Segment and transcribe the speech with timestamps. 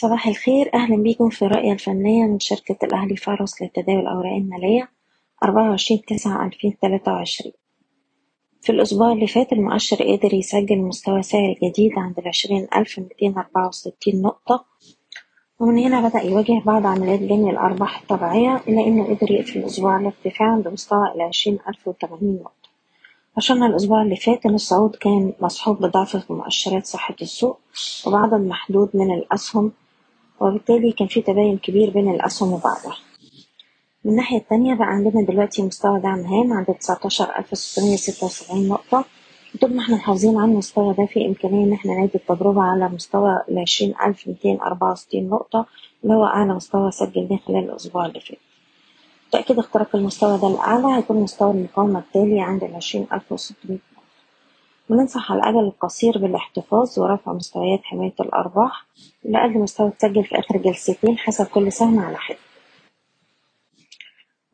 [0.00, 0.70] صباح الخير.
[0.74, 4.88] أهلا بيكم في الرؤية الفنية من شركة الأهلي فارس لتداول الأوراق المالية
[5.44, 7.52] أربعة وعشرين تسعة ألفين تلاتة وعشرين.
[8.62, 13.68] في الأسبوع اللي فات المؤشر قدر يسجل مستوى سعر جديد عند العشرين ألف ميتين أربعة
[13.68, 14.64] وستين نقطة.
[15.60, 20.06] ومن هنا بدأ يواجه بعض عمليات جني الأرباح الطبيعية إلا إنه قدر يقفل الأسبوع على
[20.06, 22.70] ارتفاع عند مستوى العشرين ألف وتمانين نقطة.
[23.36, 27.60] عشان الأسبوع اللي فات إن الصعود كان مصحوب بضعف في مؤشرات صحة السوق
[28.06, 29.72] وبعدد محدود من الأسهم
[30.40, 32.96] وبالتالي كان في تباين كبير بين الأسهم وبعضها
[34.04, 38.68] من الناحية التانية بقى عندنا دلوقتي مستوى دعم هام عند تسعتاشر ألف ستمية ستة وسبعين
[38.68, 39.04] نقطة
[39.60, 43.42] طول ما إحنا محافظين على المستوى ده في إمكانية إن إحنا نعيد التجربة على مستوى
[43.48, 45.66] العشرين ألف ميتين أربعة وستين نقطة
[46.04, 48.38] اللي هو أعلى مستوى سجلناه خلال الأسبوع اللي فات.
[49.32, 53.99] تأكيد اختراق المستوى ده الأعلى هيكون مستوى المقاومة التالي عند العشرين ألف نقطة.
[54.90, 58.86] بننصح على الأجل القصير بالاحتفاظ ورفع مستويات حماية الأرباح
[59.24, 62.38] لأقل مستوى اتسجل في آخر جلستين حسب كل سهم على حدة.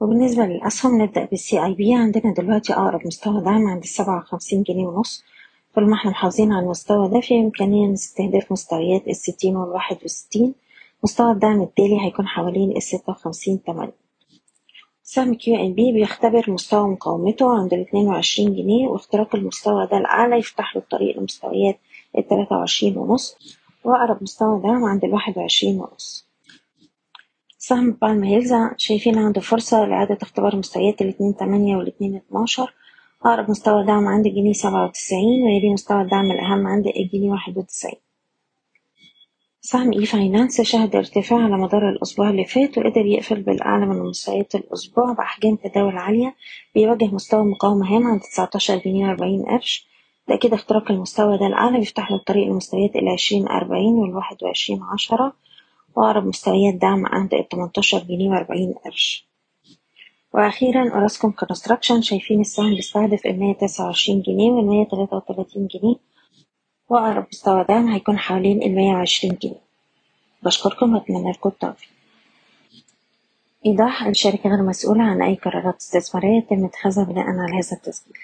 [0.00, 4.86] وبالنسبة للأسهم نبدأ بالسي أي بي عندنا دلوقتي أقرب مستوى دعم عند السبعة وخمسين جنيه
[4.86, 5.24] ونص.
[5.74, 10.54] طول ما إحنا محافظين على المستوى ده في إمكانية نستهدف مستويات الستين والواحد وستين.
[11.04, 14.05] مستوى الدعم التالي هيكون حوالين الستة وخمسين تمانية.
[15.08, 20.38] سهم كيو ان بي بيختبر مستوى مقاومته عند الاتنين وعشرين جنيه واختراق المستوى ده الأعلى
[20.38, 21.78] يفتح له الطريق لمستويات
[22.18, 23.36] التلاتة وعشرين ونص
[23.84, 26.26] وأقرب مستوى دعم عند الواحد وعشرين ونص.
[27.58, 32.74] سهم بالم هيلز شايفين عنده فرصة لإعادة اختبار مستويات الاتنين تمانية والاتنين اتناشر.
[33.24, 38.00] أقرب مستوى دعم عند الجنيه سبعة وتسعين ويلي مستوى الدعم الأهم عند الجنيه واحد وتسعين.
[39.66, 44.54] سهم اي فاينانس شهد ارتفاع على مدار الأسبوع اللي فات وقدر يقفل بالأعلى من مستويات
[44.54, 46.34] الأسبوع بأحجام تداول عالية
[46.74, 49.86] بيواجه مستوى مقاومة هام عند تسعتاشر جنيه وأربعين قرش.
[50.26, 55.32] تأكيد اختراق المستوى ده الأعلى بيفتح له الطريق لمستويات العشرين أربعين والواحد وعشرين عشرة
[55.96, 59.26] وأقرب مستويات دعم عند التمنتاشر جنيه وأربعين قرش.
[60.34, 63.20] وأخيرا أوراسكوم كونستراكشن شايفين السهم بيستهدف
[63.60, 66.15] تسعة وعشرين جنيه والمية تلاتة وتلاتين جنيه.
[66.88, 69.60] وأقرب مستوى دعم هيكون حوالين المية وعشرين جنيه.
[70.42, 71.88] بشكركم وأتمنى لكم التوفيق.
[73.66, 78.16] إيضاح الشركة غير مسؤولة عن أي قرارات استثمارية يتم اتخاذها بناء على هذا التسجيل.